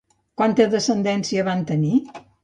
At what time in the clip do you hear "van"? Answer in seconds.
1.49-1.61